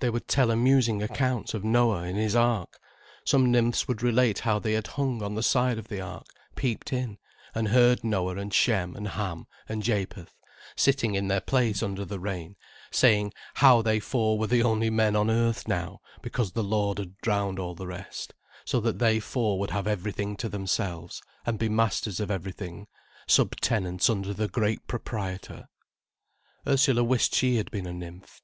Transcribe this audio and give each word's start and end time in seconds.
They 0.00 0.10
would 0.10 0.28
tell 0.28 0.50
amusing 0.50 1.02
accounts 1.02 1.54
of 1.54 1.64
Noah 1.64 2.02
in 2.02 2.14
his 2.16 2.36
ark. 2.36 2.78
Some 3.24 3.50
nymphs 3.50 3.88
would 3.88 4.02
relate 4.02 4.40
how 4.40 4.58
they 4.58 4.74
had 4.74 4.86
hung 4.86 5.22
on 5.22 5.34
the 5.34 5.42
side 5.42 5.78
of 5.78 5.88
the 5.88 5.98
ark, 5.98 6.26
peeped 6.54 6.92
in, 6.92 7.16
and 7.54 7.68
heard 7.68 8.04
Noah 8.04 8.36
and 8.36 8.52
Shem 8.52 8.94
and 8.94 9.08
Ham 9.08 9.46
and 9.66 9.82
Japeth, 9.82 10.34
sitting 10.76 11.14
in 11.14 11.28
their 11.28 11.40
place 11.40 11.82
under 11.82 12.04
the 12.04 12.20
rain, 12.20 12.54
saying, 12.90 13.32
how 13.54 13.80
they 13.80 13.98
four 13.98 14.38
were 14.38 14.46
the 14.46 14.62
only 14.62 14.90
men 14.90 15.16
on 15.16 15.30
earth 15.30 15.66
now, 15.66 16.02
because 16.20 16.52
the 16.52 16.62
Lord 16.62 16.98
had 16.98 17.16
drowned 17.22 17.58
all 17.58 17.74
the 17.74 17.86
rest, 17.86 18.34
so 18.66 18.78
that 18.80 18.98
they 18.98 19.20
four 19.20 19.58
would 19.58 19.70
have 19.70 19.86
everything 19.86 20.36
to 20.36 20.50
themselves, 20.50 21.22
and 21.46 21.58
be 21.58 21.70
masters 21.70 22.20
of 22.20 22.30
every 22.30 22.52
thing, 22.52 22.88
sub 23.26 23.56
tenants 23.58 24.10
under 24.10 24.34
the 24.34 24.48
great 24.48 24.86
Proprietor. 24.86 25.66
Ursula 26.66 27.02
wished 27.02 27.34
she 27.34 27.56
had 27.56 27.70
been 27.70 27.86
a 27.86 27.92
nymph. 27.94 28.40